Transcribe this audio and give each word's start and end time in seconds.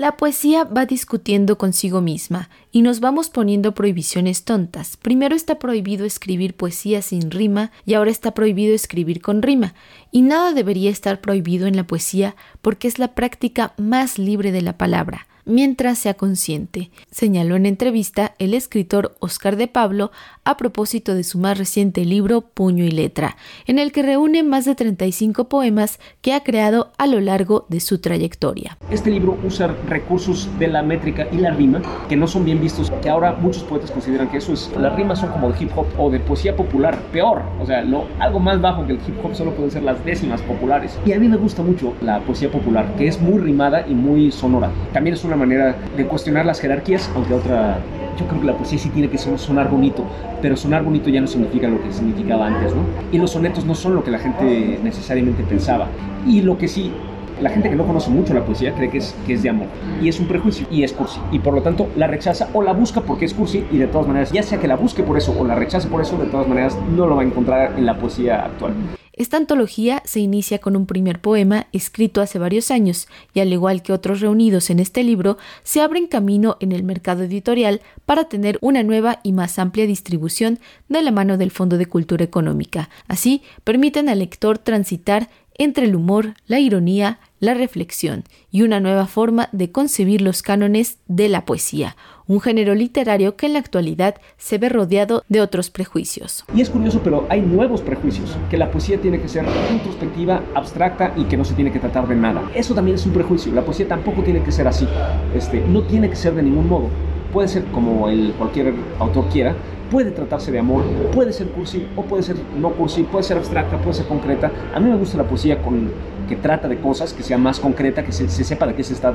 La 0.00 0.16
poesía 0.16 0.64
va 0.64 0.86
discutiendo 0.86 1.58
consigo 1.58 2.00
misma 2.00 2.48
y 2.72 2.80
nos 2.80 3.00
vamos 3.00 3.28
poniendo 3.28 3.74
prohibiciones 3.74 4.44
tontas. 4.44 4.96
Primero 4.96 5.36
está 5.36 5.58
prohibido 5.58 6.06
escribir 6.06 6.56
poesía 6.56 7.02
sin 7.02 7.30
rima 7.30 7.70
y 7.84 7.92
ahora 7.92 8.10
está 8.10 8.32
prohibido 8.32 8.74
escribir 8.74 9.20
con 9.20 9.42
rima. 9.42 9.74
Y 10.10 10.22
nada 10.22 10.54
debería 10.54 10.88
estar 10.88 11.20
prohibido 11.20 11.66
en 11.66 11.76
la 11.76 11.86
poesía 11.86 12.34
porque 12.62 12.88
es 12.88 12.98
la 12.98 13.14
práctica 13.14 13.74
más 13.76 14.18
libre 14.18 14.52
de 14.52 14.62
la 14.62 14.78
palabra 14.78 15.26
mientras 15.50 15.98
sea 15.98 16.14
consciente, 16.14 16.90
señaló 17.10 17.56
en 17.56 17.66
entrevista 17.66 18.34
el 18.38 18.54
escritor 18.54 19.16
Oscar 19.20 19.56
de 19.56 19.68
Pablo 19.68 20.10
a 20.44 20.56
propósito 20.56 21.14
de 21.14 21.24
su 21.24 21.38
más 21.38 21.58
reciente 21.58 22.04
libro 22.04 22.40
Puño 22.40 22.84
y 22.84 22.90
Letra, 22.90 23.36
en 23.66 23.78
el 23.78 23.92
que 23.92 24.02
reúne 24.02 24.42
más 24.42 24.64
de 24.64 24.74
35 24.74 25.48
poemas 25.48 26.00
que 26.22 26.32
ha 26.32 26.42
creado 26.42 26.92
a 26.98 27.06
lo 27.06 27.20
largo 27.20 27.66
de 27.68 27.80
su 27.80 27.98
trayectoria. 27.98 28.78
Este 28.90 29.10
libro 29.10 29.38
usa 29.44 29.68
recursos 29.88 30.48
de 30.58 30.68
la 30.68 30.82
métrica 30.82 31.26
y 31.30 31.36
la 31.36 31.50
rima 31.50 31.82
que 32.08 32.16
no 32.16 32.26
son 32.26 32.44
bien 32.44 32.60
vistos, 32.60 32.90
que 33.02 33.10
ahora 33.10 33.32
muchos 33.32 33.62
poetas 33.64 33.90
consideran 33.90 34.30
que 34.30 34.38
eso 34.38 34.52
es, 34.52 34.70
las 34.78 34.94
rimas 34.94 35.20
son 35.20 35.30
como 35.30 35.50
de 35.50 35.62
hip 35.62 35.70
hop 35.76 35.86
o 35.98 36.10
de 36.10 36.20
poesía 36.20 36.56
popular, 36.56 36.98
peor, 37.12 37.42
o 37.60 37.66
sea, 37.66 37.82
lo, 37.82 38.06
algo 38.18 38.40
más 38.40 38.60
bajo 38.60 38.86
que 38.86 38.92
el 38.92 38.98
hip 39.06 39.24
hop 39.24 39.34
solo 39.34 39.54
pueden 39.54 39.70
ser 39.70 39.82
las 39.82 40.04
décimas 40.04 40.40
populares. 40.42 40.98
Y 41.04 41.12
a 41.12 41.18
mí 41.18 41.28
me 41.28 41.36
gusta 41.36 41.62
mucho 41.62 41.94
la 42.00 42.20
poesía 42.20 42.50
popular, 42.50 42.94
que 42.96 43.06
es 43.06 43.20
muy 43.20 43.38
rimada 43.38 43.86
y 43.86 43.94
muy 43.94 44.30
sonora. 44.30 44.70
También 44.92 45.14
es 45.14 45.24
una 45.24 45.36
manera 45.40 45.74
de 45.96 46.06
cuestionar 46.06 46.46
las 46.46 46.60
jerarquías, 46.60 47.10
aunque 47.14 47.34
otra, 47.34 47.78
yo 48.18 48.26
creo 48.26 48.40
que 48.40 48.46
la 48.46 48.56
poesía 48.56 48.78
sí 48.78 48.88
tiene 48.90 49.08
que 49.08 49.18
sonar 49.18 49.68
bonito, 49.68 50.04
pero 50.40 50.56
sonar 50.56 50.84
bonito 50.84 51.10
ya 51.10 51.20
no 51.20 51.26
significa 51.26 51.68
lo 51.68 51.82
que 51.82 51.92
significaba 51.92 52.46
antes, 52.46 52.74
¿no? 52.74 52.82
Y 53.10 53.18
los 53.18 53.32
sonetos 53.32 53.64
no 53.64 53.74
son 53.74 53.94
lo 53.94 54.04
que 54.04 54.10
la 54.10 54.18
gente 54.18 54.78
necesariamente 54.82 55.42
pensaba. 55.42 55.88
Y 56.26 56.42
lo 56.42 56.56
que 56.58 56.68
sí 56.68 56.92
la 57.40 57.50
gente 57.50 57.70
que 57.70 57.76
no 57.76 57.86
conoce 57.86 58.10
mucho 58.10 58.34
la 58.34 58.44
poesía 58.44 58.74
cree 58.74 58.90
que 58.90 58.98
es, 58.98 59.14
que 59.26 59.34
es 59.34 59.42
de 59.42 59.50
amor 59.50 59.68
y 60.02 60.08
es 60.08 60.20
un 60.20 60.26
prejuicio 60.26 60.66
y 60.70 60.82
es 60.82 60.92
cursi 60.92 61.20
y 61.32 61.38
por 61.38 61.54
lo 61.54 61.62
tanto 61.62 61.88
la 61.96 62.06
rechaza 62.06 62.48
o 62.52 62.62
la 62.62 62.72
busca 62.72 63.00
porque 63.00 63.24
es 63.24 63.34
cursi 63.34 63.64
y 63.70 63.78
de 63.78 63.86
todas 63.86 64.06
maneras 64.06 64.32
ya 64.32 64.42
sea 64.42 64.58
que 64.58 64.68
la 64.68 64.76
busque 64.76 65.02
por 65.02 65.16
eso 65.16 65.34
o 65.38 65.44
la 65.44 65.54
rechace 65.54 65.88
por 65.88 66.00
eso 66.00 66.16
de 66.16 66.26
todas 66.26 66.48
maneras 66.48 66.76
no 66.96 67.06
lo 67.06 67.16
va 67.16 67.22
a 67.22 67.26
encontrar 67.26 67.78
en 67.78 67.86
la 67.86 67.98
poesía 67.98 68.44
actual. 68.44 68.74
Esta 69.20 69.36
antología 69.36 70.02
se 70.06 70.20
inicia 70.20 70.60
con 70.60 70.76
un 70.76 70.86
primer 70.86 71.20
poema 71.20 71.66
escrito 71.72 72.22
hace 72.22 72.38
varios 72.38 72.70
años 72.70 73.06
y 73.34 73.40
al 73.40 73.52
igual 73.52 73.82
que 73.82 73.92
otros 73.92 74.20
reunidos 74.20 74.70
en 74.70 74.78
este 74.78 75.04
libro, 75.04 75.36
se 75.62 75.82
abren 75.82 76.06
camino 76.06 76.56
en 76.60 76.72
el 76.72 76.84
mercado 76.84 77.24
editorial 77.24 77.82
para 78.06 78.30
tener 78.30 78.56
una 78.62 78.82
nueva 78.82 79.20
y 79.22 79.32
más 79.32 79.58
amplia 79.58 79.86
distribución 79.86 80.58
de 80.88 81.02
la 81.02 81.10
mano 81.10 81.36
del 81.36 81.50
Fondo 81.50 81.76
de 81.76 81.84
Cultura 81.84 82.24
Económica. 82.24 82.88
Así, 83.08 83.42
permiten 83.62 84.08
al 84.08 84.20
lector 84.20 84.56
transitar 84.56 85.28
entre 85.60 85.84
el 85.84 85.94
humor, 85.94 86.32
la 86.46 86.58
ironía, 86.58 87.18
la 87.38 87.52
reflexión 87.52 88.24
y 88.50 88.62
una 88.62 88.80
nueva 88.80 89.06
forma 89.06 89.50
de 89.52 89.70
concebir 89.70 90.22
los 90.22 90.40
cánones 90.40 90.96
de 91.06 91.28
la 91.28 91.44
poesía, 91.44 91.96
un 92.26 92.40
género 92.40 92.74
literario 92.74 93.36
que 93.36 93.44
en 93.44 93.52
la 93.52 93.58
actualidad 93.58 94.14
se 94.38 94.56
ve 94.56 94.70
rodeado 94.70 95.22
de 95.28 95.42
otros 95.42 95.68
prejuicios. 95.68 96.46
Y 96.54 96.62
es 96.62 96.70
curioso, 96.70 97.02
pero 97.04 97.26
hay 97.28 97.42
nuevos 97.42 97.82
prejuicios, 97.82 98.38
que 98.48 98.56
la 98.56 98.70
poesía 98.70 99.02
tiene 99.02 99.20
que 99.20 99.28
ser 99.28 99.44
introspectiva, 99.70 100.42
abstracta 100.54 101.12
y 101.14 101.24
que 101.24 101.36
no 101.36 101.44
se 101.44 101.52
tiene 101.52 101.70
que 101.70 101.78
tratar 101.78 102.08
de 102.08 102.16
nada. 102.16 102.42
Eso 102.54 102.74
también 102.74 102.94
es 102.94 103.04
un 103.04 103.12
prejuicio, 103.12 103.52
la 103.52 103.62
poesía 103.62 103.86
tampoco 103.86 104.22
tiene 104.22 104.42
que 104.42 104.52
ser 104.52 104.66
así, 104.66 104.88
este, 105.34 105.60
no 105.60 105.82
tiene 105.82 106.08
que 106.08 106.16
ser 106.16 106.34
de 106.34 106.42
ningún 106.42 106.70
modo. 106.70 106.88
Puede 107.34 107.48
ser 107.48 107.66
como 107.66 108.08
el, 108.08 108.32
cualquier 108.38 108.72
autor 108.98 109.28
quiera, 109.28 109.54
puede 109.90 110.10
tratarse 110.12 110.52
de 110.52 110.58
amor, 110.58 110.84
puede 111.12 111.32
ser 111.32 111.48
cursi 111.48 111.86
o 111.96 112.02
puede 112.02 112.22
ser 112.22 112.36
no 112.58 112.70
cursi, 112.70 113.02
puede 113.02 113.24
ser 113.24 113.36
abstracta, 113.36 113.76
puede 113.78 113.94
ser 113.94 114.06
concreta. 114.06 114.50
A 114.74 114.80
mí 114.80 114.88
me 114.88 114.96
gusta 114.96 115.18
la 115.18 115.24
poesía 115.24 115.60
con, 115.60 115.90
que 116.28 116.36
trata 116.36 116.68
de 116.68 116.78
cosas, 116.78 117.12
que 117.12 117.22
sea 117.22 117.36
más 117.36 117.58
concreta, 117.58 118.04
que 118.04 118.12
se, 118.12 118.28
sepa 118.28 118.66
de 118.66 118.74
qué 118.74 118.84
se 118.84 118.94
está, 118.94 119.14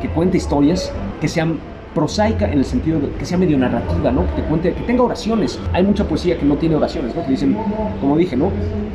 que 0.00 0.08
cuente 0.08 0.36
historias, 0.36 0.92
que 1.20 1.28
sean 1.28 1.58
prosaica 1.94 2.46
en 2.46 2.58
el 2.58 2.64
sentido 2.64 3.00
de 3.00 3.08
que 3.10 3.24
sea 3.24 3.36
medio 3.36 3.58
narrativa, 3.58 4.12
¿no? 4.12 4.24
Que 4.36 4.42
cuente, 4.42 4.72
que 4.72 4.82
tenga 4.82 5.02
oraciones. 5.02 5.58
Hay 5.72 5.82
mucha 5.82 6.04
poesía 6.04 6.38
que 6.38 6.44
no 6.44 6.56
tiene 6.56 6.76
oraciones, 6.76 7.16
¿no? 7.16 7.24
Que 7.24 7.30
dicen, 7.30 7.56
como 8.00 8.16
dije, 8.16 8.36
¿no? 8.36 8.50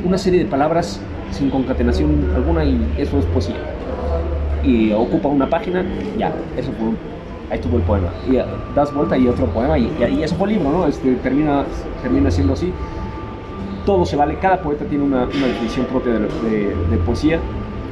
Una 0.05 0.17
serie 0.17 0.39
de 0.39 0.45
palabras 0.45 1.01
sin 1.31 1.49
concatenación 1.49 2.31
alguna 2.35 2.63
y 2.63 2.93
eso 2.97 3.17
es 3.17 3.25
poesía. 3.25 3.57
Y 4.63 4.93
ocupa 4.93 5.27
una 5.27 5.49
página, 5.49 5.83
ya, 6.17 6.33
eso 6.57 6.71
fue 6.79 6.93
ahí 7.49 7.59
tuvo 7.59 7.77
el 7.77 7.83
poema. 7.83 8.09
Y 8.29 8.37
eh, 8.37 8.45
das 8.73 8.93
vuelta 8.93 9.17
y 9.17 9.27
otro 9.27 9.45
poema 9.47 9.77
y, 9.77 9.91
y, 10.09 10.23
eso 10.23 10.35
fue 10.35 10.49
el 10.49 10.55
libro, 10.57 10.71
¿no? 10.71 10.87
Este, 10.87 11.15
termina, 11.15 11.65
termina 12.01 12.31
siendo 12.31 12.53
así. 12.53 12.71
Todo 13.85 14.05
se 14.05 14.15
vale, 14.15 14.39
cada 14.39 14.61
poeta 14.61 14.85
tiene 14.85 15.03
una, 15.03 15.25
una 15.25 15.47
definición 15.47 15.85
propia 15.85 16.13
de, 16.13 16.19
de, 16.19 16.75
de 16.75 16.97
poesía 17.05 17.39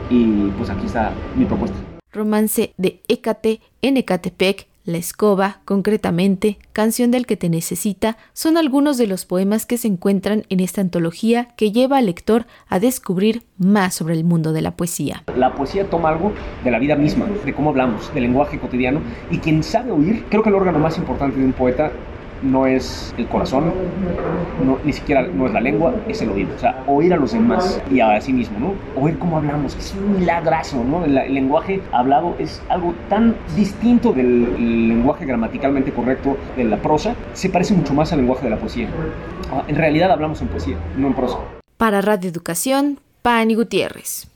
y 0.10 0.50
pues 0.58 0.70
aquí 0.70 0.86
está 0.86 1.12
mi 1.36 1.46
propuesta. 1.46 1.78
Romance 2.12 2.74
de 2.78 3.02
Écate 3.08 3.62
en 3.82 3.98
Ecatepec 3.98 4.68
la 4.86 4.98
escoba, 4.98 5.60
concretamente, 5.66 6.58
Canción 6.74 7.12
del 7.12 7.28
que 7.28 7.38
te 7.38 7.50
necesita, 7.50 8.18
son 8.34 8.58
algunos 8.58 8.98
de 8.98 9.06
los 9.06 9.26
poemas 9.26 9.66
que 9.66 9.78
se 9.78 9.88
encuentran 9.88 10.44
en 10.50 10.60
esta 10.60 10.82
antología 10.82 11.50
que 11.56 11.72
lleva 11.72 11.98
al 11.98 12.08
lector 12.08 12.48
a 12.68 12.80
descubrir 12.80 13.44
más 13.58 13.94
sobre 13.94 14.16
el 14.16 14.24
mundo 14.24 14.54
de 14.54 14.62
la 14.64 14.72
poesía. 14.72 15.24
La 15.36 15.54
poesía 15.54 15.90
toma 15.90 16.10
algo 16.10 16.34
de 16.64 16.72
la 16.72 16.80
vida 16.80 16.96
misma, 16.96 17.28
de 17.46 17.54
cómo 17.54 17.70
hablamos, 17.70 18.14
del 18.14 18.24
lenguaje 18.24 18.60
cotidiano, 18.60 19.02
y 19.30 19.38
quien 19.38 19.62
sabe 19.64 19.92
oír, 19.92 20.26
creo 20.30 20.42
que 20.42 20.50
el 20.50 20.56
órgano 20.56 20.80
más 20.80 20.98
importante 20.98 21.40
de 21.40 21.46
un 21.46 21.54
poeta 21.54 21.92
no 22.44 22.68
es 22.68 23.14
el 23.18 23.28
corazón, 23.28 23.74
ni 24.84 24.94
siquiera 24.94 25.24
no 25.24 25.48
es 25.48 25.54
la 25.54 25.62
lengua, 25.62 25.96
es 26.08 26.22
el 26.22 26.30
oído. 26.30 26.56
O 26.56 26.60
sea, 26.60 26.84
oír 26.88 27.14
a 27.14 27.18
los 27.18 27.34
demás 27.34 27.82
y 27.90 28.00
a 28.00 28.20
sí 28.22 28.34
mismo, 28.34 28.60
¿no? 28.60 29.02
Oír 29.02 29.18
cómo 29.18 29.38
hablamos, 29.38 29.76
es 29.76 29.96
un 29.96 30.20
milagrazo, 30.20 30.84
¿no? 30.84 31.06
El, 31.06 31.14
lenguaje 31.34 31.82
hablado 31.92 32.36
es 32.40 32.62
algo 32.70 32.94
tan 33.10 33.36
distinto 33.56 34.14
del 34.14 34.90
lenguaje 34.90 35.26
gramaticalmente 35.26 35.92
correcto 35.92 36.38
de 36.56 36.66
la 36.66 36.78
prosa, 36.78 37.16
se 37.34 37.50
parece 37.50 37.74
mucho 37.74 37.94
más 37.94 38.12
al 38.12 38.20
lenguaje 38.20 38.44
de 38.44 38.50
la 38.50 38.58
poesía. 38.58 38.88
Ah, 39.52 39.64
en 39.68 39.76
realidad 39.76 40.12
hablamos 40.12 40.42
en 40.42 40.48
poesía, 40.48 40.78
no 40.98 41.08
en 41.08 41.14
prosa. 41.14 41.38
Para 41.78 42.02
Radio 42.02 42.30
Educación, 42.30 43.00
Pani 43.22 43.56
Gutiérrez. 43.56 44.33